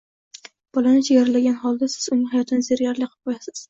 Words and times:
Bolani 0.77 1.03
chegaralagan 1.11 1.59
holda 1.67 1.93
siz 1.99 2.11
uning 2.17 2.27
hayotini 2.35 2.71
zerikarli 2.73 3.09
qilib 3.15 3.19
qo‘yasiz. 3.27 3.59